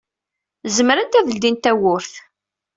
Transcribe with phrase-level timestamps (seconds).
[0.75, 2.13] Zemrent ad ledyent tawwurt.